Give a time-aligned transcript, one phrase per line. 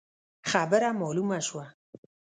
[0.51, 1.65] خبره مالومه شوه.